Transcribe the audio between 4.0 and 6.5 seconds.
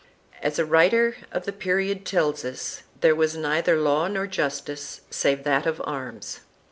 nor justice save that of arms.